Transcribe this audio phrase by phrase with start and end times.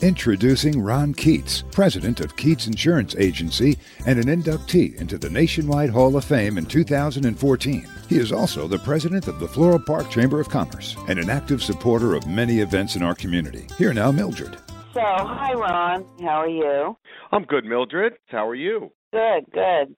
[0.00, 6.16] Introducing Ron Keats, president of Keats Insurance Agency and an inductee into the Nationwide Hall
[6.16, 7.84] of Fame in 2014.
[8.08, 11.60] He is also the president of the Floral Park Chamber of Commerce and an active
[11.60, 13.66] supporter of many events in our community.
[13.76, 14.56] Here now, Mildred.
[14.94, 16.06] So, hi, Ron.
[16.20, 16.96] How are you?
[17.32, 18.12] I'm good, Mildred.
[18.26, 18.92] How are you?
[19.12, 19.96] Good, good.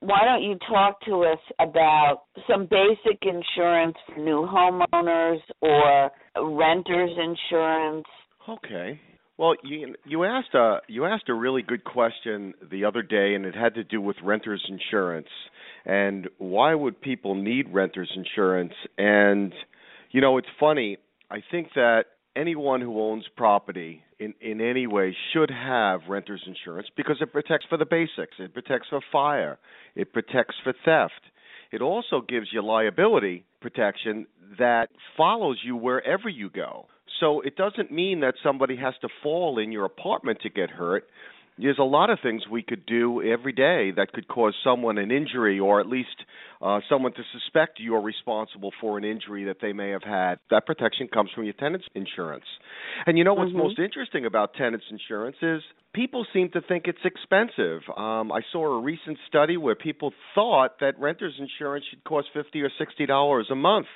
[0.00, 7.16] Why don't you talk to us about some basic insurance for new homeowners or renters
[7.16, 8.04] insurance?
[8.46, 9.00] Okay.
[9.38, 13.46] Well, you you asked a you asked a really good question the other day, and
[13.46, 15.28] it had to do with renters insurance
[15.88, 18.74] and why would people need renters insurance?
[18.96, 19.52] And
[20.10, 20.98] you know, it's funny.
[21.30, 22.04] I think that
[22.36, 27.66] anyone who owns property in in any way should have renters insurance because it protects
[27.68, 28.36] for the basics.
[28.38, 29.58] It protects for fire.
[29.96, 31.22] It protects for theft.
[31.72, 34.26] It also gives you liability protection
[34.58, 36.86] that follows you wherever you go.
[37.20, 41.04] So it doesn't mean that somebody has to fall in your apartment to get hurt.
[41.60, 45.10] There's a lot of things we could do every day that could cause someone an
[45.10, 46.24] injury or at least
[46.62, 50.36] uh, someone to suspect you're responsible for an injury that they may have had.
[50.52, 52.44] That protection comes from your tenant's insurance.
[53.06, 53.56] And you know what's Mhm.
[53.56, 57.82] most interesting about tenants insurance is people seem to think it's expensive.
[57.96, 62.62] Um, I saw a recent study where people thought that renters insurance should cost 50
[62.62, 63.88] or 60 dollars a month.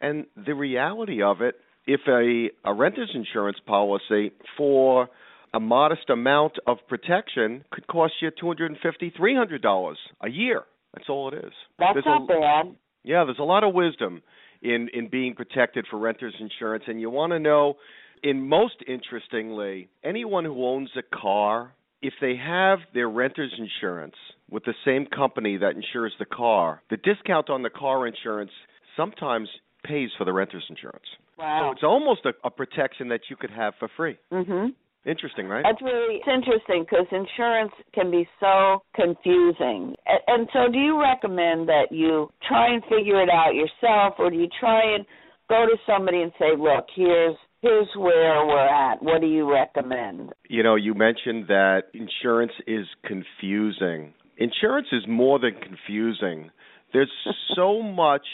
[0.00, 5.08] And the reality of it, if a, a renter's insurance policy for
[5.54, 9.98] a modest amount of protection could cost you two hundred and fifty, three hundred dollars
[10.20, 10.64] a year.
[10.94, 11.52] That's all it is.
[11.78, 12.76] That's There's not a, bad.
[13.04, 14.22] yeah, there's a lot of wisdom
[14.62, 17.74] in in being protected for renters insurance, and you want to know.
[18.22, 24.14] In most interestingly, anyone who owns a car, if they have their renter's insurance
[24.50, 28.50] with the same company that insures the car, the discount on the car insurance
[28.96, 29.48] sometimes
[29.86, 31.04] pays for the renter's insurance.
[31.36, 34.16] So it's almost a, a protection that you could have for free.
[34.32, 34.74] Mhm.
[35.06, 35.62] Interesting, right?
[35.62, 39.94] That's really it's interesting because insurance can be so confusing.
[40.04, 44.30] And, and so, do you recommend that you try and figure it out yourself, or
[44.30, 45.06] do you try and
[45.48, 49.00] go to somebody and say, "Look, here's here's where we're at.
[49.00, 54.12] What do you recommend?" You know, you mentioned that insurance is confusing.
[54.38, 56.50] Insurance is more than confusing.
[56.92, 57.12] There's
[57.54, 58.26] so much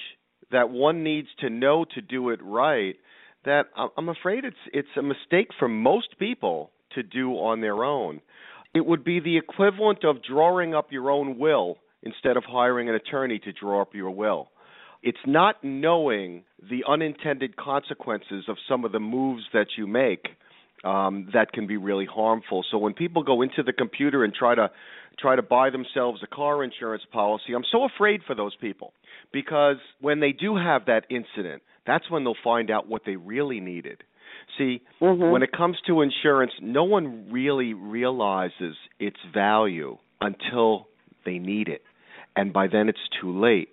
[0.52, 2.96] that one needs to know to do it right
[3.44, 8.20] that I'm afraid it's it's a mistake for most people to do on their own.
[8.74, 12.94] It would be the equivalent of drawing up your own will instead of hiring an
[12.94, 14.48] attorney to draw up your will.
[15.02, 20.28] It's not knowing the unintended consequences of some of the moves that you make
[20.84, 22.64] um, that can be really harmful.
[22.70, 24.70] So when people go into the computer and try to
[25.22, 28.92] try to buy themselves a car insurance policy, I'm so afraid for those people
[29.32, 33.60] because when they do have that incident, that's when they'll find out what they really
[33.60, 34.02] needed.
[34.58, 35.30] See, Mhm.
[35.30, 40.88] when it comes to insurance, no one really realizes its value until
[41.24, 41.82] they need it.
[42.36, 43.68] And by then it's too late.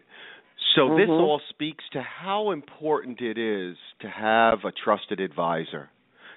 [0.76, 1.20] So this Mhm.
[1.20, 5.90] all speaks to how important it is to have a trusted advisor.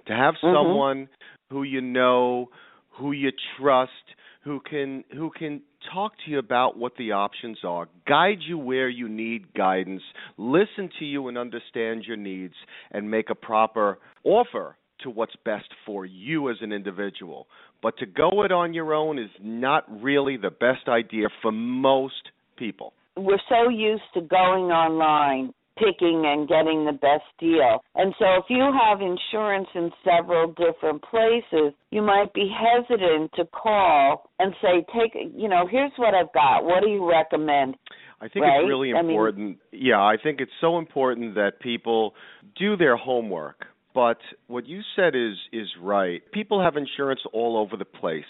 [0.06, 0.52] To have Mhm.
[0.52, 1.08] someone
[1.50, 2.50] who you know,
[2.90, 7.88] who you trust, who can who can talk to you about what the options are,
[8.06, 10.02] guide you where you need guidance,
[10.36, 12.54] listen to you and understand your needs
[12.90, 17.46] and make a proper offer to what's best for you as an individual.
[17.82, 22.30] But to go it on your own is not really the best idea for most
[22.56, 22.92] people.
[23.16, 27.82] we're so used to going online picking and getting the best deal.
[27.94, 33.44] And so if you have insurance in several different places, you might be hesitant to
[33.46, 36.64] call and say, "Take, you know, here's what I've got.
[36.64, 37.76] What do you recommend?"
[38.20, 38.60] I think Right?
[38.60, 39.58] it's really I mean- important.
[39.72, 42.14] yeah, I think it's so important that people
[42.54, 43.66] do their homework.
[43.94, 46.22] But what you said is is right.
[46.32, 48.24] People have insurance all over the place.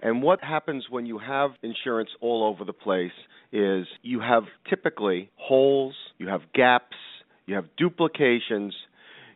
[0.00, 3.12] And what happens when you have insurance all over the place
[3.52, 6.96] is you have typically holes, you have gaps,
[7.46, 8.74] you have duplications,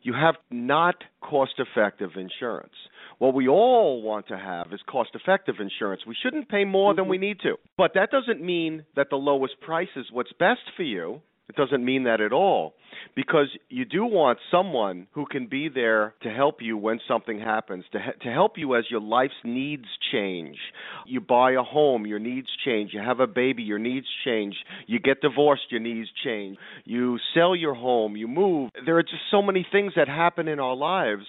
[0.02, 2.72] you have not cost effective insurance.
[3.18, 6.02] What we all want to have is cost effective insurance.
[6.06, 7.22] We shouldn't pay more than we mm-hmm.
[7.22, 7.56] need to.
[7.76, 11.20] But that doesn't mean that the lowest price is what's best for you.
[11.48, 12.74] It doesn't mean that at all.
[13.14, 17.84] Because you do want someone who can be there to help you when something happens,
[17.92, 20.58] to he- to help you as your life's needs change.
[21.06, 22.92] You buy a home, your needs change.
[22.92, 24.56] You have a baby, your needs change.
[24.86, 26.58] You get divorced, your needs change.
[26.84, 28.70] You sell your home, you move.
[28.84, 31.24] There are just so many things that happen in our lives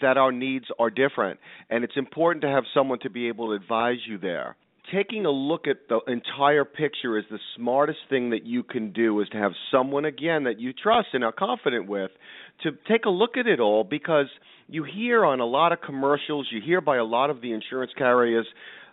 [0.00, 1.40] that our needs are different,
[1.70, 4.56] and it's important to have someone to be able to advise you there
[4.92, 9.20] taking a look at the entire picture is the smartest thing that you can do
[9.20, 12.10] is to have someone again that you trust and are confident with
[12.62, 14.26] to take a look at it all because
[14.68, 17.92] you hear on a lot of commercials, you hear by a lot of the insurance
[17.96, 18.46] carriers,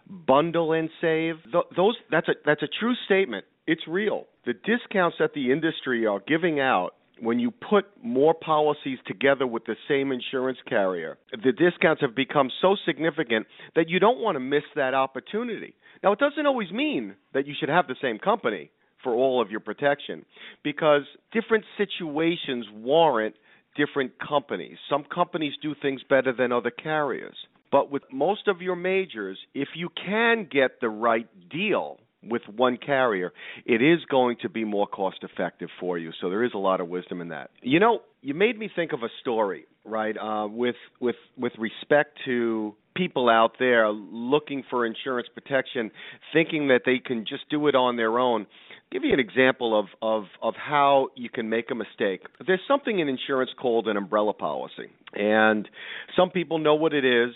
[0.09, 1.35] bundle and save.
[1.51, 3.45] Th- those that's a that's a true statement.
[3.67, 4.25] It's real.
[4.45, 9.65] The discounts that the industry are giving out when you put more policies together with
[9.65, 14.39] the same insurance carrier, the discounts have become so significant that you don't want to
[14.39, 15.75] miss that opportunity.
[16.03, 18.71] Now, it doesn't always mean that you should have the same company
[19.03, 20.25] for all of your protection
[20.63, 23.35] because different situations warrant
[23.75, 24.77] different companies.
[24.89, 27.35] Some companies do things better than other carriers.
[27.71, 32.77] But with most of your majors, if you can get the right deal with one
[32.77, 33.31] carrier,
[33.65, 36.11] it is going to be more cost effective for you.
[36.19, 37.51] So there is a lot of wisdom in that.
[37.61, 40.15] You know, you made me think of a story, right?
[40.17, 45.89] Uh, with with with respect to people out there looking for insurance protection,
[46.33, 48.41] thinking that they can just do it on their own.
[48.41, 48.47] I'll
[48.91, 52.21] give you an example of, of, of how you can make a mistake.
[52.45, 55.69] There's something in insurance called an umbrella policy, and
[56.17, 57.33] some people know what it is.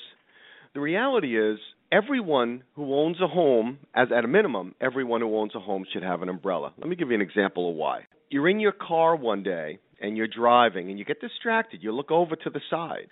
[0.73, 1.59] The reality is,
[1.93, 6.03] everyone who owns a home, as at a minimum, everyone who owns a home should
[6.03, 6.73] have an umbrella.
[6.77, 8.01] Let me give you an example of why.
[8.29, 11.83] You're in your car one day and you're driving and you get distracted.
[11.83, 13.07] You look over to the side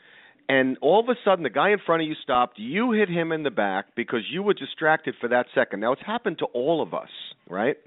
[0.50, 3.32] and all of a sudden the guy in front of you stopped you hit him
[3.32, 6.82] in the back because you were distracted for that second now it's happened to all
[6.82, 7.10] of us
[7.48, 7.78] right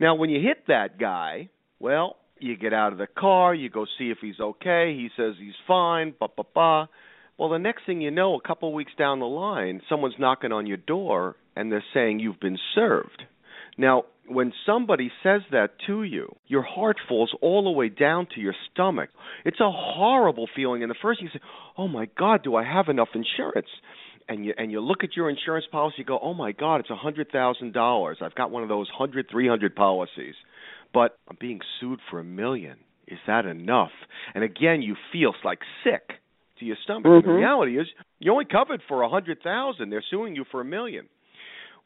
[0.00, 1.48] now when you hit that guy
[1.78, 5.34] well you get out of the car you go see if he's okay he says
[5.38, 6.88] he's fine ba ba ba
[7.42, 10.64] well the next thing you know a couple weeks down the line someone's knocking on
[10.64, 13.24] your door and they're saying you've been served
[13.76, 18.40] now when somebody says that to you, your heart falls all the way down to
[18.40, 19.10] your stomach.
[19.44, 20.82] It's a horrible feeling.
[20.82, 21.44] And the first thing you say,
[21.76, 23.68] "Oh my God, do I have enough insurance?"
[24.28, 26.90] And you and you look at your insurance policy, you go, "Oh my God, it's
[26.90, 28.18] a hundred thousand dollars.
[28.22, 30.36] I've got one of those hundred, three hundred policies,
[30.94, 32.76] but I'm being sued for a million.
[33.08, 33.92] Is that enough?"
[34.34, 36.21] And again, you feel like sick
[36.62, 37.04] to your stomach.
[37.04, 37.28] Mm-hmm.
[37.28, 37.86] The reality is,
[38.18, 39.90] you're only covered for a hundred thousand.
[39.90, 41.08] They're suing you for a million.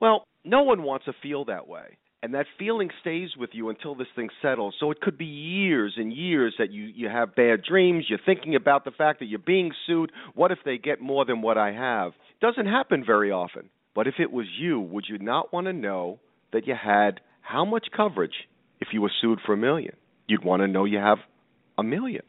[0.00, 3.94] Well, no one wants to feel that way and that feeling stays with you until
[3.94, 4.74] this thing settles.
[4.80, 8.06] So it could be years and years that you you have bad dreams.
[8.08, 10.10] You're thinking about the fact that you're being sued.
[10.34, 12.12] What if they get more than what I have?
[12.40, 13.70] Doesn't happen very often.
[13.94, 16.18] But if it was you, would you not want to know
[16.52, 18.34] that you had how much coverage
[18.80, 19.94] if you were sued for a million?
[20.26, 21.18] You'd want to know you have
[21.78, 22.22] a million.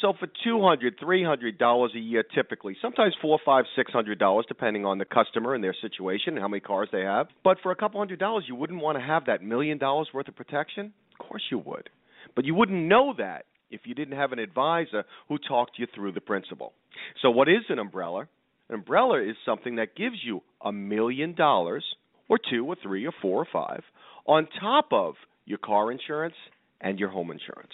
[0.00, 4.18] So for two hundred, three hundred dollars a year, typically, sometimes four, five, six hundred
[4.18, 7.26] dollars, depending on the customer and their situation and how many cars they have.
[7.44, 10.28] But for a couple hundred dollars, you wouldn't want to have that million dollars worth
[10.28, 10.92] of protection.
[11.18, 11.90] Of course you would,
[12.34, 16.12] but you wouldn't know that if you didn't have an advisor who talked you through
[16.12, 16.72] the principle.
[17.20, 18.26] So what is an umbrella?
[18.68, 21.84] An umbrella is something that gives you a million dollars,
[22.28, 23.82] or two, or three, or four, or five,
[24.26, 25.14] on top of
[25.44, 26.34] your car insurance
[26.80, 27.72] and your home insurance.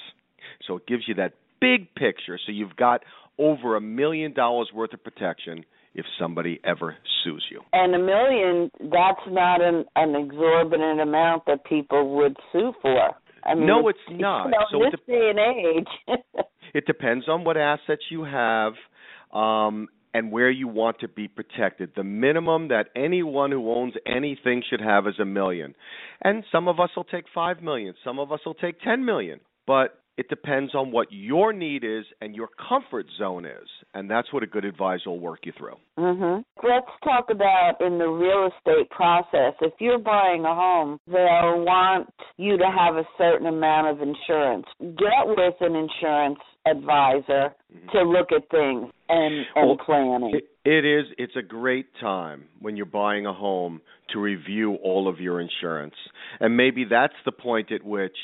[0.66, 2.38] So it gives you that big picture.
[2.44, 3.02] So you've got
[3.38, 5.64] over a million dollars worth of protection
[5.94, 7.62] if somebody ever sues you.
[7.72, 13.10] And a million, that's not an, an exorbitant amount that people would sue for.
[13.44, 14.46] I mean, no, it's not.
[14.46, 16.18] You know, so this it, de- day and age.
[16.74, 18.74] it depends on what assets you have.
[19.32, 21.90] Um, and where you want to be protected.
[21.94, 25.74] The minimum that anyone who owns anything should have is a million.
[26.22, 29.40] And some of us will take 5 million, some of us will take 10 million.
[29.66, 34.32] But it depends on what your need is and your comfort zone is, and that's
[34.32, 35.76] what a good advisor will work you through.
[35.98, 36.44] Mhm.
[36.62, 39.54] Let's talk about in the real estate process.
[39.60, 44.66] If you're buying a home, they'll want you to have a certain amount of insurance.
[44.80, 47.88] Get with an insurance advisor Mm-hmm.
[47.90, 50.34] to look at things and and Well, planning.
[50.34, 51.06] It, it is.
[51.18, 53.80] It's a great time when you're buying a home
[54.12, 55.94] to review all of your insurance,
[56.40, 58.16] and maybe that's the point at which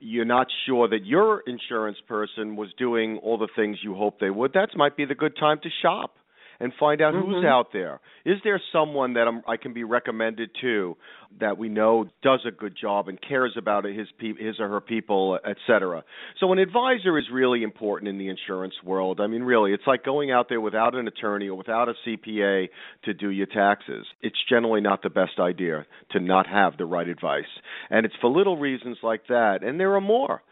[0.00, 4.30] you're not sure that your insurance person was doing all the things you hope they
[4.30, 4.52] would.
[4.54, 6.14] That might be the good time to shop
[6.60, 7.46] and find out who's Mhm.
[7.46, 8.00] out there.
[8.24, 10.96] Is there someone that I'm, I can be recommended to
[11.38, 14.80] that we know does a good job and cares about his pe- his or her
[14.80, 16.04] people, etc.
[16.38, 19.20] So an advisor is really important in the insurance world.
[19.20, 22.68] I mean, really, it's like going out there without an attorney or without a CPA
[23.04, 24.06] to do your taxes.
[24.22, 27.48] It's generally not the best idea to not have the right advice,
[27.90, 29.62] and it's for little reasons like that.
[29.62, 30.42] And there are more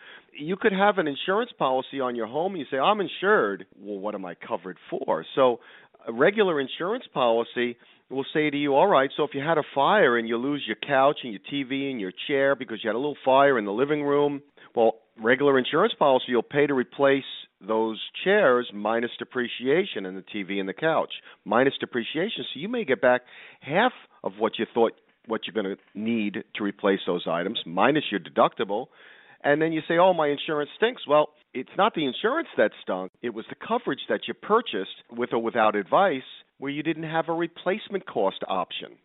[0.40, 3.98] you could have an insurance policy on your home and you say i'm insured well
[3.98, 5.58] what am i covered for so
[6.08, 7.76] a regular insurance policy
[8.10, 10.64] will say to you all right so if you had a fire and you lose
[10.66, 13.66] your couch and your tv and your chair because you had a little fire in
[13.66, 14.40] the living room
[14.74, 17.24] well regular insurance policy you'll pay to replace
[17.60, 21.12] those chairs minus depreciation and the tv and the couch
[21.44, 23.20] minus depreciation so you may get back
[23.60, 23.92] half
[24.24, 24.92] of what you thought
[25.26, 28.86] what you're going to need to replace those items minus your deductible
[29.44, 33.12] and then you say, "Oh, my insurance stinks." Well, it's not the insurance that stunk,
[33.22, 36.22] it was the coverage that you purchased with or without advice
[36.58, 38.98] where you didn't have a replacement cost option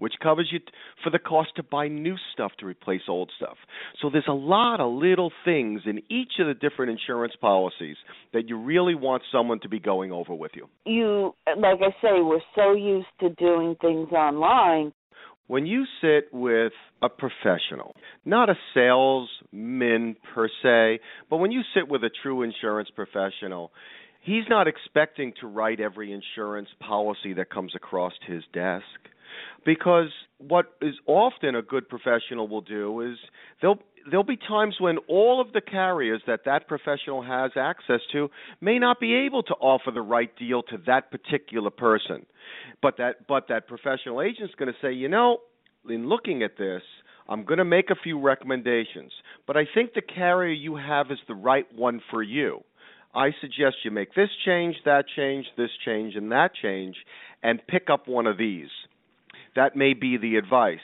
[0.00, 0.58] which covers you
[1.04, 3.56] for the cost to buy new stuff to replace old stuff.
[4.00, 7.96] So there's a lot of little things in each of the different insurance policies
[8.32, 10.68] that you really want someone to be going over with you.
[10.86, 14.92] You, like I say, we're so used to doing things online
[15.50, 21.88] when you sit with a professional, not a salesman per se, but when you sit
[21.88, 23.72] with a true insurance professional,
[24.22, 28.84] he's not expecting to write every insurance policy that comes across his desk.
[29.66, 33.18] Because what is often a good professional will do is
[33.60, 33.78] they'll
[34.08, 38.30] there'll be times when all of the carriers that that professional has access to
[38.60, 42.24] may not be able to offer the right deal to that particular person.
[42.80, 45.38] But that but that professional agent is going to say you know
[45.88, 46.82] in looking at this
[47.28, 49.12] I'm going to make a few recommendations
[49.46, 52.62] but I think the carrier you have is the right one for you.
[53.14, 56.96] I suggest you make this change that change this change and that change
[57.42, 58.68] and pick up one of these
[59.56, 60.78] that may be the advice.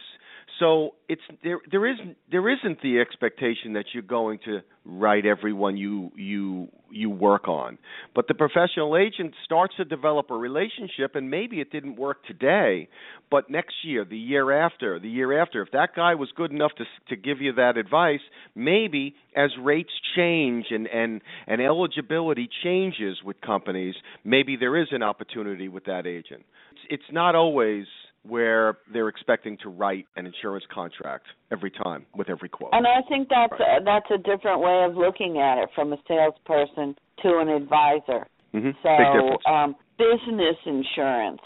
[0.59, 1.59] So it's there.
[1.71, 7.11] There isn't there isn't the expectation that you're going to write everyone you you you
[7.11, 7.77] work on,
[8.15, 12.89] but the professional agent starts to develop a relationship, and maybe it didn't work today,
[13.31, 16.73] but next year, the year after, the year after, if that guy was good enough
[16.79, 18.21] to to give you that advice,
[18.55, 23.95] maybe as rates change and and and eligibility changes with companies,
[24.25, 26.47] maybe there is an opportunity with that agent.
[26.73, 27.85] It's, it's not always
[28.29, 32.71] where they're expecting to write an insurance contract every time with every quote.
[32.73, 33.81] And I think that's right.
[33.81, 38.27] a, that's a different way of looking at it from a salesperson to an advisor.
[38.55, 38.71] Mm-hmm.
[38.83, 41.41] So, um, business insurance.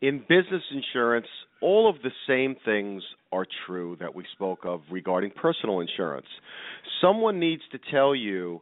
[0.00, 1.26] In business insurance,
[1.60, 6.26] all of the same things are true that we spoke of regarding personal insurance.
[7.00, 8.60] Someone needs to tell you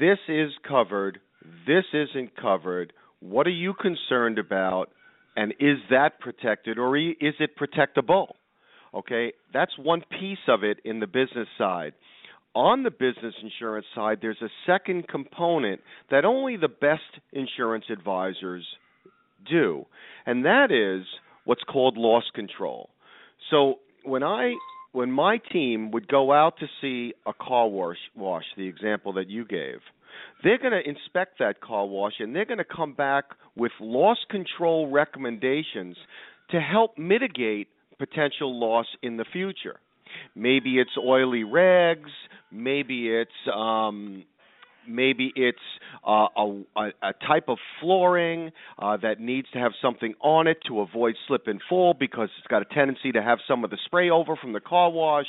[0.00, 1.20] this is covered,
[1.66, 2.92] this isn't covered.
[3.20, 4.90] What are you concerned about?
[5.36, 8.28] And is that protected or is it protectable?
[8.94, 11.94] Okay, that's one piece of it in the business side.
[12.54, 17.00] On the business insurance side, there's a second component that only the best
[17.32, 18.66] insurance advisors
[19.48, 19.86] do,
[20.26, 21.06] and that is
[21.44, 22.90] what's called loss control.
[23.50, 24.52] So when I
[24.92, 29.30] when my team would go out to see a car wash, wash the example that
[29.30, 29.78] you gave,
[30.42, 33.24] they're going to inspect that car wash and they're going to come back
[33.56, 35.96] with loss control recommendations
[36.50, 39.78] to help mitigate potential loss in the future.
[40.34, 42.10] Maybe it's oily rags,
[42.50, 44.24] maybe it's um,
[44.86, 45.58] maybe it's
[46.06, 50.80] uh, a, a, type of flooring uh, that needs to have something on it to
[50.80, 54.10] avoid slip and fall because it's got a tendency to have some of the spray
[54.10, 55.26] over from the car wash.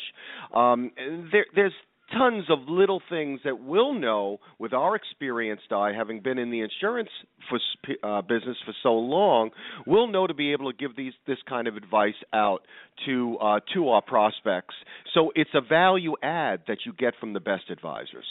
[0.54, 0.92] Um,
[1.32, 1.74] there, there's
[2.12, 6.62] tons of little things that we'll know with our experienced eye, having been in the
[6.62, 7.10] insurance
[7.50, 7.60] for,
[8.04, 9.52] uh, business for so long,
[9.88, 12.60] we'll know to be able to give these this kind of advice out
[13.06, 14.76] to uh, to our prospects.
[15.14, 18.26] So it's a value add that you get from the best advisors.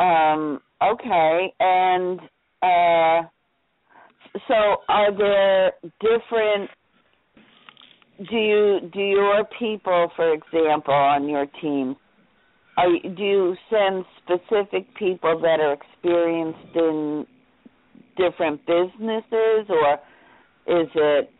[0.00, 2.20] Um, okay, and
[2.62, 3.28] uh,
[4.46, 6.70] so are there different
[8.18, 11.96] do you do your people, for example, on your team,
[12.76, 17.26] are, do you send specific people that are experienced in
[18.16, 19.94] different businesses, or
[20.66, 21.30] is it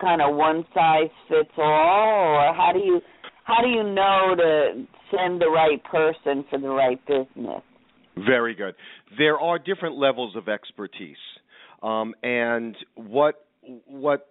[0.00, 3.00] kind of one size fits all, or how do you
[3.44, 7.62] how do you know to send the right person for the right business?
[8.16, 8.74] Very good.
[9.18, 11.16] There are different levels of expertise,
[11.82, 13.46] um, and what
[13.86, 14.28] what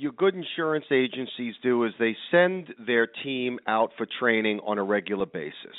[0.00, 4.82] your good insurance agencies do is they send their team out for training on a
[4.82, 5.76] regular basis.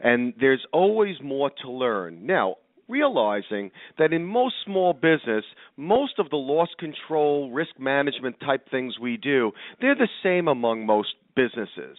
[0.00, 2.24] And there's always more to learn.
[2.26, 2.56] Now,
[2.88, 5.44] realizing that in most small business,
[5.76, 10.86] most of the loss control, risk management type things we do, they're the same among
[10.86, 11.98] most businesses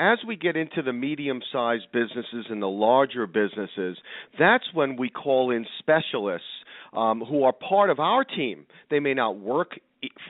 [0.00, 3.98] as we get into the medium sized businesses and the larger businesses,
[4.38, 6.46] that's when we call in specialists
[6.92, 8.64] um, who are part of our team.
[8.90, 9.72] They may not work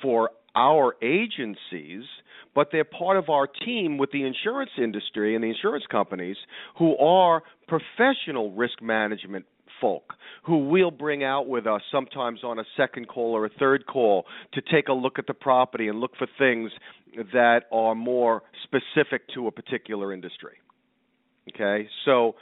[0.01, 2.03] for our agencies,
[2.55, 6.37] but they're part of our team with the insurance industry and the insurance companies
[6.77, 9.47] who are professional risk management
[9.81, 13.87] folk who we'll bring out with us sometimes on a second call or a third
[13.87, 16.73] call to take a look at the property and look for things
[17.33, 20.55] that are more specific to a particular industry.
[21.55, 22.35] Okay, so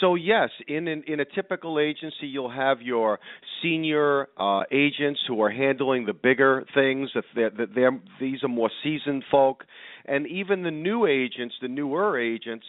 [0.00, 3.18] so yes, in in, in a typical agency, you'll have your
[3.62, 7.10] senior uh, agents who are handling the bigger things.
[7.14, 9.64] That they're, they're, these are more seasoned folk,
[10.04, 12.66] and even the new agents, the newer agents,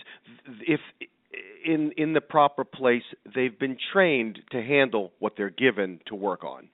[0.68, 0.80] if
[1.66, 6.44] in in the proper place, they've been trained to handle what they're given to work
[6.44, 6.70] on.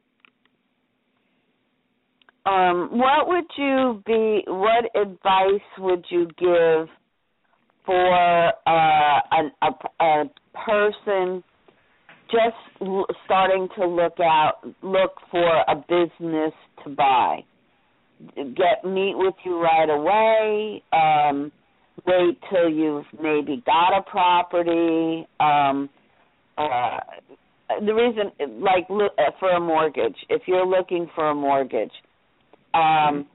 [2.46, 4.44] Um, what would you be?
[4.48, 6.88] What advice would you give
[7.86, 10.24] for uh, a, a, a
[10.66, 11.44] person
[12.32, 17.44] just l- starting to look out, look for a business to buy?
[18.36, 20.84] Get meet with you right away.
[20.94, 21.52] Um,
[22.06, 25.28] wait till you've maybe got a property.
[25.40, 25.90] Um,
[26.58, 27.00] uh,
[27.86, 28.88] the reason, like
[29.40, 31.92] for a mortgage, if you're looking for a mortgage,
[32.74, 33.26] um,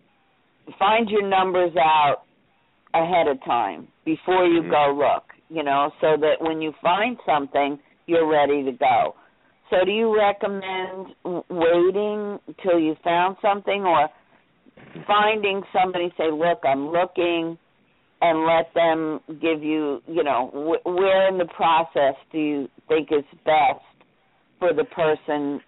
[0.78, 2.22] find your numbers out
[3.02, 4.70] ahead of time before you mm-hmm.
[4.70, 5.24] go look.
[5.48, 9.14] You know, so that when you find something, you're ready to go.
[9.70, 11.14] So, do you recommend
[11.48, 14.08] waiting till you found something, or
[15.06, 17.58] finding somebody say, "Look, I'm looking,"
[18.22, 23.08] and let them give you, you know, wh- where in the process do you think
[23.12, 23.84] is best
[24.58, 25.60] for the person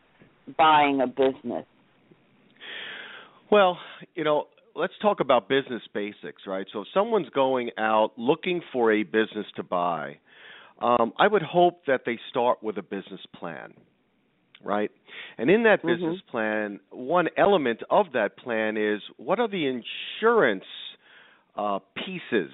[0.56, 1.66] buying a business?
[3.50, 3.78] Well,
[4.14, 4.46] you know,
[4.78, 6.66] let's talk about business basics, right?
[6.72, 10.18] So if someone's going out looking for a business to buy,
[10.80, 13.74] um, I would hope that they start with a business plan,
[14.64, 14.90] right?
[15.36, 15.88] And in that mm-hmm.
[15.88, 16.30] business mm-hmm.
[16.30, 20.64] plan, one element of that plan is what are the insurance
[21.56, 22.52] uh, pieces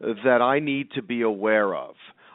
[0.00, 1.94] that I need to be aware of?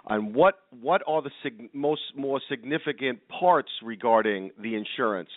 [0.10, 5.30] And what what are the sig- most more significant parts regarding the insurance?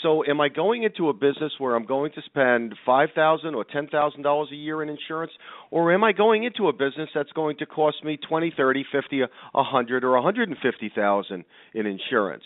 [0.00, 3.64] So, am I going into a business where I'm going to spend five thousand or
[3.64, 5.32] ten thousand dollars a year in insurance,
[5.72, 9.22] or am I going into a business that's going to cost me twenty, thirty, fifty,
[9.22, 12.44] a hundred, or a hundred and fifty thousand in insurance?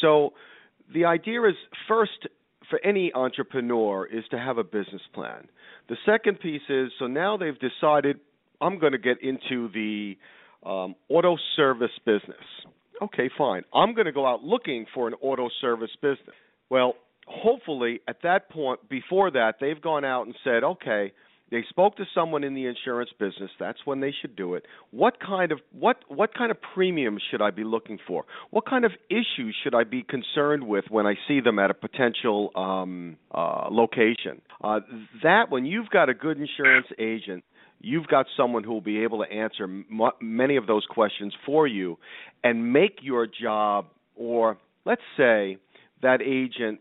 [0.00, 0.32] So,
[0.94, 1.54] the idea is
[1.86, 2.28] first
[2.70, 5.48] for any entrepreneur is to have a business plan.
[5.90, 8.20] The second piece is so now they've decided
[8.60, 10.16] I'm going to get into the
[10.64, 12.44] um, auto service business.
[13.02, 13.62] Okay, fine.
[13.74, 16.36] I'm going to go out looking for an auto service business.
[16.68, 16.94] Well,
[17.26, 21.12] hopefully at that point, before that, they've gone out and said, okay,
[21.50, 23.50] they spoke to someone in the insurance business.
[23.58, 24.64] That's when they should do it.
[24.92, 28.24] What kind of what what kind of premiums should I be looking for?
[28.50, 31.74] What kind of issues should I be concerned with when I see them at a
[31.74, 34.42] potential um, uh, location?
[34.62, 34.80] Uh,
[35.24, 37.42] that when you've got a good insurance agent,
[37.80, 41.66] you've got someone who will be able to answer m- many of those questions for
[41.66, 41.98] you
[42.44, 45.56] and make your job, or let's say
[46.02, 46.80] that agent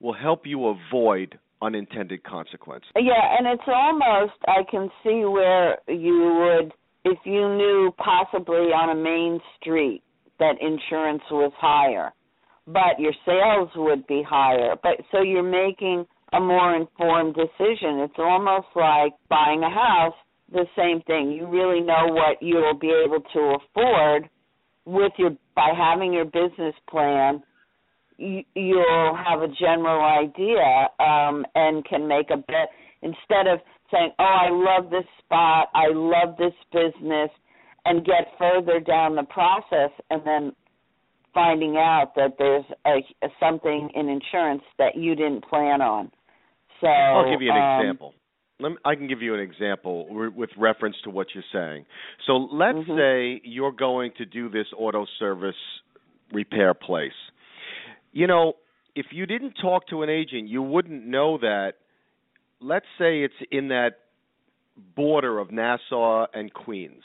[0.00, 2.90] will help you avoid unintended consequences.
[2.96, 6.72] Yeah, and it's almost I can see where you would
[7.04, 10.02] if you knew possibly on a main street
[10.38, 12.12] that insurance was higher,
[12.66, 14.74] but your sales would be higher.
[14.82, 18.00] But so you're making a more informed decision.
[18.00, 20.14] It's almost like buying a house,
[20.52, 21.32] the same thing.
[21.32, 24.28] You really know what you will be able to afford
[24.84, 27.42] with your by having your business plan
[28.18, 32.70] you, you'll have a general idea um, and can make a bet
[33.02, 37.30] instead of saying, "Oh, I love this spot, I love this business,"
[37.84, 40.52] and get further down the process and then
[41.34, 46.10] finding out that there's a, a something in insurance that you didn't plan on.
[46.80, 48.14] So I'll give you an um, example.
[48.58, 51.84] Me, I can give you an example with reference to what you're saying.
[52.26, 52.96] So let's mm-hmm.
[52.96, 55.54] say you're going to do this auto service
[56.32, 57.12] repair place
[58.16, 58.54] you know,
[58.94, 61.74] if you didn't talk to an agent, you wouldn't know that.
[62.62, 63.98] Let's say it's in that
[64.94, 67.02] border of Nassau and Queens.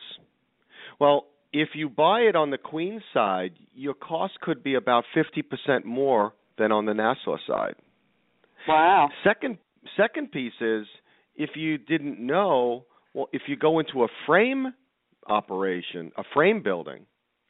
[1.02, 5.84] Well, if you buy it on the Queens side, your cost could be about 50%
[5.84, 7.76] more than on the Nassau side.
[8.66, 9.10] Wow.
[9.26, 9.58] Second
[9.98, 10.86] second piece is
[11.36, 14.74] if you didn't know, well if you go into a frame
[15.28, 17.06] operation, a frame building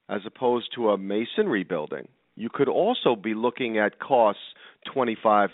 [0.10, 4.42] as opposed to a masonry building, you could also be looking at costs
[4.94, 5.50] 25,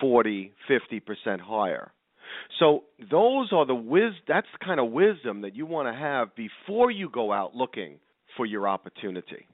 [0.00, 1.92] 40, 50% higher.
[2.58, 6.34] So those are the wis that's the kind of wisdom that you want to have
[6.36, 7.98] before you go out looking
[8.36, 9.46] for your opportunity.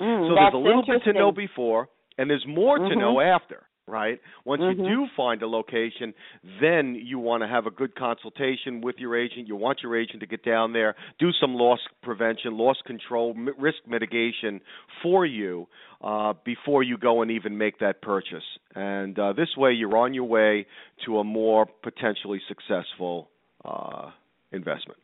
[0.00, 2.90] Mm, so there's a little bit to know before and there's more mm-hmm.
[2.90, 4.20] to know after right?
[4.44, 4.80] Once mm-hmm.
[4.80, 6.14] you do find a location,
[6.60, 9.48] then you want to have a good consultation with your agent.
[9.48, 13.48] You want your agent to get down there, do some loss prevention, loss control, m-
[13.58, 14.60] risk mitigation
[15.02, 15.66] for you
[16.02, 18.44] uh, before you go and even make that purchase.
[18.74, 20.66] And uh, this way, you're on your way
[21.06, 23.28] to a more potentially successful
[23.64, 24.10] uh,
[24.52, 24.98] investment.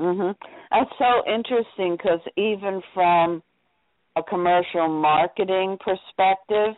[0.00, 0.36] Mhm.
[0.70, 3.42] That's so interesting because even from
[4.16, 6.74] a commercial marketing perspective,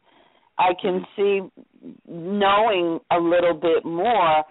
[0.59, 1.41] I can see
[2.07, 4.45] knowing a little bit more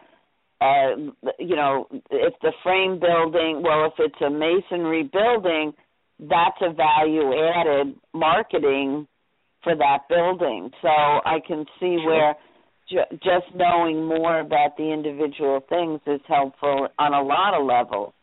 [0.59, 0.95] uh,
[1.37, 5.73] you know, if the frame building, well, if it's a masonry building,
[6.19, 9.07] that's a value added marketing
[9.63, 10.71] for that building.
[10.81, 12.35] So I can see where
[12.89, 18.13] ju- just knowing more about the individual things is helpful on a lot of levels.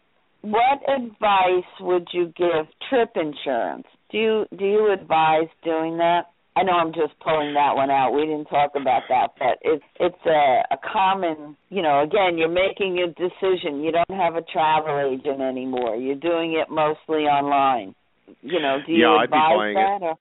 [0.42, 3.86] What advice would you give trip insurance?
[4.10, 6.33] Do you do you advise doing that?
[6.56, 8.12] I know I'm just pulling that one out.
[8.12, 12.48] We didn't talk about that, but it's it's a, a common, you know, again, you're
[12.48, 13.82] making a decision.
[13.82, 15.96] You don't have a travel agent anymore.
[15.96, 17.94] You're doing it mostly online.
[18.42, 19.98] You know, do you Yeah, I'd be advise buying that?
[20.00, 20.04] it.
[20.04, 20.14] Or?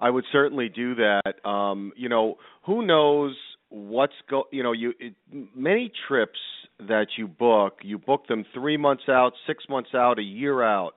[0.00, 1.46] I would certainly do that.
[1.48, 3.36] Um, you know, who knows
[3.68, 4.44] what's go?
[4.50, 5.14] You know, you it,
[5.54, 6.38] many trips
[6.80, 10.92] that you book, you book them three months out, six months out, a year out.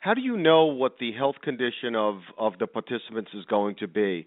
[0.00, 3.88] How do you know what the health condition of of the participants is going to
[3.88, 4.26] be?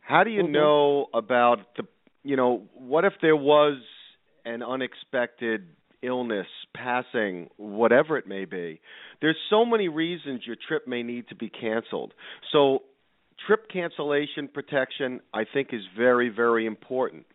[0.00, 0.50] How do you Mhm.
[0.50, 1.86] know about the?
[2.22, 3.78] You know, what if there was
[4.44, 5.68] an unexpected
[6.02, 8.80] illness, passing, whatever it may be?
[9.20, 12.14] There's so many reasons your trip may need to be canceled.
[12.50, 12.82] So
[13.46, 17.26] trip cancellation protection I think is very very important.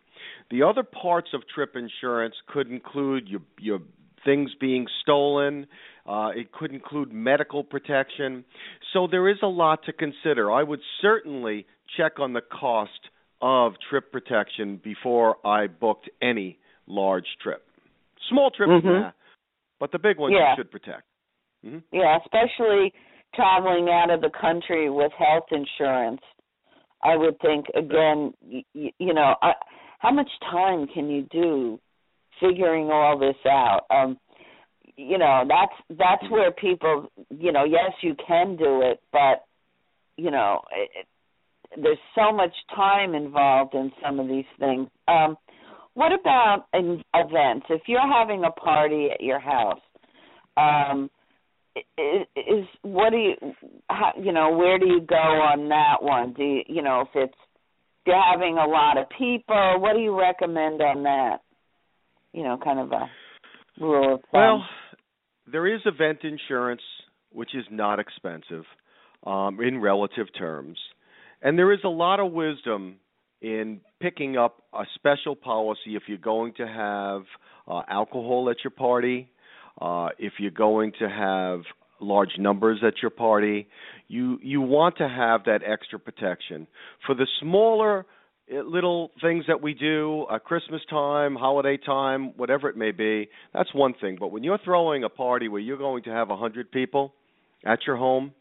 [0.50, 3.82] The other parts of trip insurance could include your your
[4.24, 5.68] things being stolen,
[6.06, 8.44] uh, it could include medical protection.
[8.94, 10.52] So there is a lot to consider.
[10.52, 11.66] I would certainly
[11.98, 12.92] check on the cost
[13.42, 17.66] of trip protection before I booked any large trip.
[18.30, 19.02] Small trips, Mhm.
[19.02, 19.12] nah,
[19.80, 20.52] but the big ones Yeah.
[20.52, 21.04] you should protect.
[21.64, 22.94] hmm Yeah, especially
[23.34, 26.22] traveling out of the country with health insurance.
[27.04, 29.56] I would think again, y- y- you know, I,
[30.00, 31.80] how much time can you do
[32.40, 33.86] figuring all this out?
[33.90, 34.20] Um
[35.02, 39.46] you know, that's that's where people, you know, yes, you can do it, but
[40.18, 41.08] you know, it,
[41.82, 44.88] there's so much time involved in some of these things.
[45.08, 45.38] Um
[45.94, 47.66] what about in events?
[47.70, 49.82] If you're having a party at your house,
[50.58, 51.10] um
[51.76, 53.36] is, is what do you
[53.90, 57.08] how, you know where do you go on that one do you you know if
[57.16, 61.38] it's if you're having a lot of people what do you recommend on that
[62.34, 63.10] you know kind of a
[63.80, 64.64] rule of thumb Well,
[65.50, 66.82] there is event insurance,
[67.32, 68.66] which is not expensive
[69.26, 70.78] um, in relative terms,
[71.42, 72.98] and there is a lot of wisdom
[73.42, 77.24] in picking up a special policy if you're going to have
[77.68, 79.30] uh, alcohol at your party,
[79.82, 81.62] uh, if you're going to have
[82.02, 83.68] large numbers at your party.
[84.08, 86.68] You you want to have that extra protection
[87.06, 88.06] for the smaller
[88.54, 93.30] uh, little things that we do at Christmas time, holiday time, whatever it may be,
[93.54, 94.18] that's one thing.
[94.20, 97.14] But when you're throwing a party where you're going to have a hundred people
[97.66, 98.34] at your home,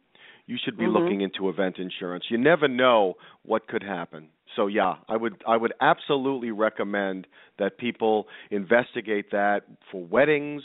[0.47, 0.93] you should be Mhm.
[0.93, 2.25] looking into event insurance.
[2.31, 4.31] You never know what could happen.
[4.57, 7.27] So yeah, I would I would absolutely recommend
[7.59, 10.65] that people investigate that for weddings,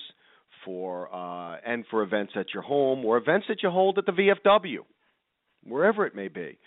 [0.64, 4.12] for uh and for events at your home or events that you hold at the
[4.12, 4.80] VFW,
[5.64, 6.58] wherever it may be.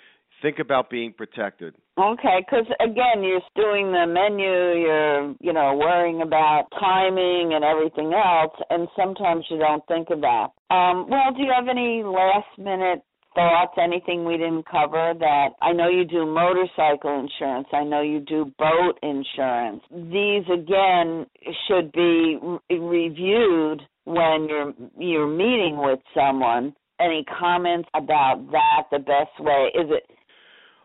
[0.43, 1.75] Think about being protected.
[1.99, 4.53] okay because again you're doing the menu
[4.85, 10.21] you're you know worrying about timing and everything else and sometimes you don't think of
[10.21, 10.49] that.
[10.71, 13.03] Um well do you have any last minute
[13.35, 18.21] thoughts anything we didn't cover that i know you do motorcycle insurance i know you
[18.21, 19.83] do boat insurance.
[19.91, 21.27] These again
[21.67, 26.75] should be re- reviewed when you're you're meeting with someone.
[27.01, 29.71] Any comments about that the best way?
[29.75, 30.05] Is it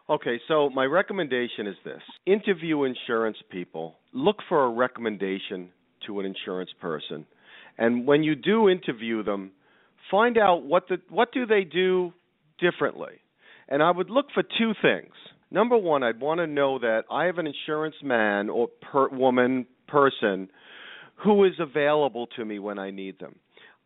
[0.09, 2.01] Okay, so my recommendation is this.
[2.25, 3.95] Interview insurance people.
[4.11, 5.69] Look for a recommendation
[6.05, 7.25] to an insurance person.
[7.77, 9.51] And when you do interview them,
[10.11, 12.11] find out what the what do they do
[12.59, 13.13] differently.
[13.69, 15.13] And I would look for two things.
[15.49, 19.65] Number one, I'd want to know that I have an insurance man or per, woman
[19.87, 20.49] person
[21.23, 23.35] who is available to me when I need them.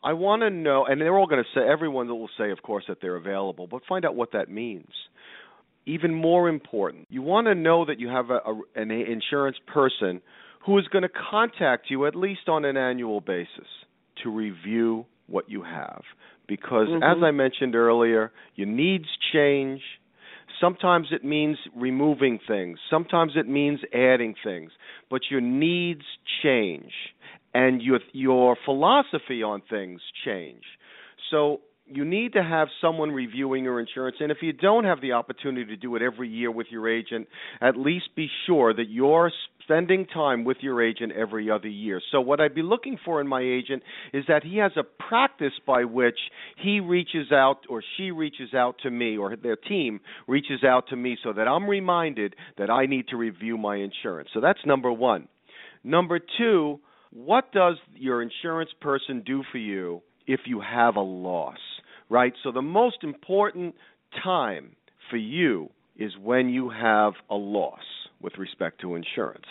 [0.04, 2.86] I want to know, and they're all going to say, everyone will say, of course,
[2.88, 4.92] that they're available, but find out what that means.
[5.88, 10.22] Even more important, you want to know that you have a, a, an insurance person
[10.66, 13.70] who is going to contact you at least on an annual basis
[14.22, 16.02] to review what you have.
[16.46, 17.02] Because, Mhm.
[17.04, 19.82] as I mentioned earlier, your needs change.
[20.60, 24.72] Sometimes it means removing things, sometimes it means adding things,
[25.10, 26.06] but your needs
[26.42, 26.94] change
[27.54, 30.66] and your your philosophy on things change.
[31.30, 35.14] So you need to have someone reviewing your insurance and if you don't have the
[35.14, 37.28] opportunity to do it every year with your agent,
[37.62, 39.32] at least be sure that you're
[39.64, 42.02] spending time with your agent every other year.
[42.12, 45.54] So what I'd be looking for in my agent is that he has a practice
[45.66, 46.18] by which
[46.62, 50.96] he reaches out or she reaches out to me or their team reaches out to
[50.96, 54.30] me so that I'm reminded that I need to review my insurance.
[54.34, 55.28] So that's number 1.
[55.84, 56.80] Number 2,
[57.12, 61.58] what does your insurance person do for you if you have a loss,
[62.10, 62.34] right?
[62.44, 63.76] So the most important
[64.24, 64.76] time
[65.10, 67.80] for you is when you have a loss
[68.22, 69.46] with respect to insurance.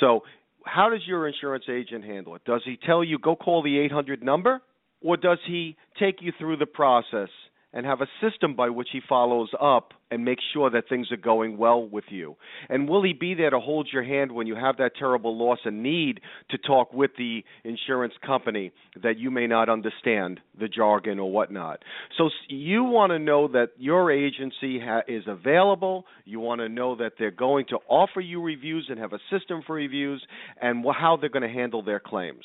[0.00, 0.20] So,
[0.66, 2.44] how does your insurance agent handle it?
[2.44, 4.60] Does he tell you go call the 800 number
[5.00, 7.30] or does he take you through the process
[7.72, 11.16] and have a system by which he follows up and makes sure that things are
[11.16, 12.36] going well with you?
[12.68, 15.60] And will he be there to hold your hand when you have that terrible loss
[15.64, 21.18] and need to talk with the insurance company that you may not understand the jargon
[21.18, 21.80] or whatnot?
[22.18, 26.06] So you want to know that your agency ha- is available.
[26.24, 29.62] You want to know that they're going to offer you reviews and have a system
[29.66, 30.24] for reviews
[30.60, 32.44] and wh- how they're going to handle their claims.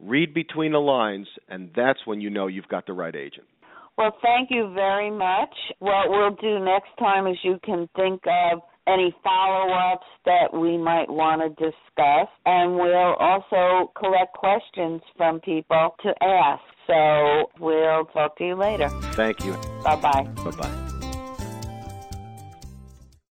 [0.00, 3.46] Read between the lines, and that's when you know you've got the right agent.
[3.96, 5.54] Well, thank you very much.
[5.78, 10.76] What we'll do next time is you can think of any follow ups that we
[10.76, 16.62] might want to discuss, and we'll also collect questions from people to ask.
[16.86, 18.88] So we'll talk to you later.
[19.14, 19.52] Thank you.
[19.84, 20.22] Bye bye.
[20.44, 20.83] Bye bye.